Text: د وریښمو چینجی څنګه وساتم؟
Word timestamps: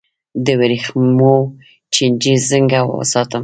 د 0.45 0.47
وریښمو 0.59 1.35
چینجی 1.93 2.35
څنګه 2.49 2.79
وساتم؟ 2.97 3.39